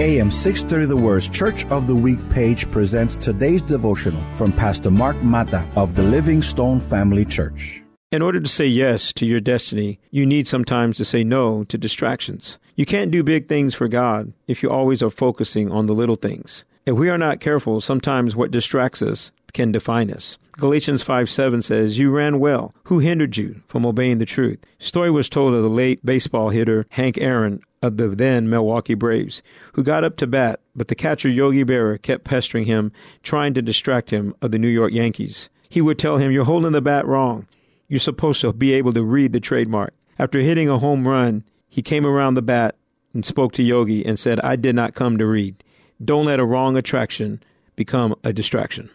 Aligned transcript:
AM 0.00 0.30
630 0.30 0.86
The 0.86 0.96
Word's 0.96 1.28
Church 1.28 1.66
of 1.72 1.88
the 1.88 1.94
Week 1.96 2.20
page 2.30 2.70
presents 2.70 3.16
today's 3.16 3.62
devotional 3.62 4.22
from 4.34 4.52
Pastor 4.52 4.92
Mark 4.92 5.20
Mata 5.24 5.66
of 5.74 5.96
the 5.96 6.04
Livingstone 6.04 6.78
Family 6.78 7.24
Church. 7.24 7.82
In 8.12 8.22
order 8.22 8.38
to 8.38 8.48
say 8.48 8.64
yes 8.64 9.12
to 9.14 9.26
your 9.26 9.40
destiny, 9.40 9.98
you 10.12 10.24
need 10.24 10.46
sometimes 10.46 10.98
to 10.98 11.04
say 11.04 11.24
no 11.24 11.64
to 11.64 11.76
distractions. 11.76 12.60
You 12.76 12.86
can't 12.86 13.10
do 13.10 13.24
big 13.24 13.48
things 13.48 13.74
for 13.74 13.88
God 13.88 14.32
if 14.46 14.62
you 14.62 14.70
always 14.70 15.02
are 15.02 15.10
focusing 15.10 15.72
on 15.72 15.86
the 15.86 15.94
little 15.94 16.14
things. 16.14 16.64
If 16.86 16.94
we 16.94 17.10
are 17.10 17.18
not 17.18 17.40
careful, 17.40 17.80
sometimes 17.80 18.36
what 18.36 18.52
distracts 18.52 19.02
us 19.02 19.32
can 19.52 19.72
define 19.72 20.12
us. 20.12 20.38
Galatians 20.52 21.02
5 21.02 21.28
7 21.28 21.60
says, 21.60 21.98
You 21.98 22.10
ran 22.10 22.38
well. 22.38 22.72
Who 22.84 23.00
hindered 23.00 23.36
you 23.36 23.62
from 23.66 23.84
obeying 23.84 24.18
the 24.18 24.26
truth? 24.26 24.64
Story 24.78 25.10
was 25.10 25.28
told 25.28 25.54
of 25.54 25.62
the 25.62 25.68
late 25.68 26.06
baseball 26.06 26.50
hitter 26.50 26.86
Hank 26.90 27.18
Aaron 27.18 27.62
of 27.82 27.96
the 27.96 28.08
then 28.08 28.48
Milwaukee 28.48 28.94
Braves, 28.94 29.42
who 29.74 29.82
got 29.82 30.04
up 30.04 30.16
to 30.16 30.26
bat, 30.26 30.60
but 30.74 30.88
the 30.88 30.94
catcher 30.94 31.28
Yogi 31.28 31.64
Berra 31.64 32.00
kept 32.00 32.24
pestering 32.24 32.66
him, 32.66 32.92
trying 33.22 33.54
to 33.54 33.62
distract 33.62 34.10
him 34.10 34.34
of 34.42 34.50
the 34.50 34.58
New 34.58 34.68
York 34.68 34.92
Yankees. 34.92 35.48
He 35.68 35.80
would 35.80 35.98
tell 35.98 36.18
him, 36.18 36.32
You're 36.32 36.44
holding 36.44 36.72
the 36.72 36.80
bat 36.80 37.06
wrong. 37.06 37.46
You're 37.88 38.00
supposed 38.00 38.40
to 38.42 38.52
be 38.52 38.72
able 38.72 38.92
to 38.92 39.02
read 39.02 39.32
the 39.32 39.40
trademark. 39.40 39.94
After 40.18 40.40
hitting 40.40 40.68
a 40.68 40.78
home 40.78 41.06
run, 41.06 41.44
he 41.68 41.82
came 41.82 42.06
around 42.06 42.34
the 42.34 42.42
bat 42.42 42.76
and 43.14 43.24
spoke 43.24 43.52
to 43.52 43.62
Yogi 43.62 44.04
and 44.04 44.18
said, 44.18 44.40
I 44.40 44.56
did 44.56 44.74
not 44.74 44.94
come 44.94 45.18
to 45.18 45.26
read. 45.26 45.62
Don't 46.04 46.26
let 46.26 46.40
a 46.40 46.44
wrong 46.44 46.76
attraction 46.76 47.42
become 47.76 48.14
a 48.24 48.32
distraction. 48.32 48.90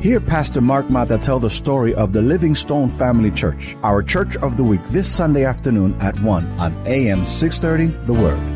Hear 0.00 0.20
Pastor 0.20 0.60
Mark 0.60 0.90
Mata 0.90 1.16
tell 1.16 1.38
the 1.38 1.48
story 1.48 1.94
of 1.94 2.12
the 2.12 2.20
Livingstone 2.20 2.90
Family 2.90 3.30
Church, 3.30 3.76
our 3.82 4.02
church 4.02 4.36
of 4.36 4.56
the 4.56 4.62
week, 4.62 4.84
this 4.88 5.08
Sunday 5.08 5.44
afternoon 5.44 5.96
at 6.00 6.20
1 6.20 6.60
on 6.60 6.76
AM 6.86 7.24
630 7.24 7.86
The 8.04 8.12
Word. 8.12 8.55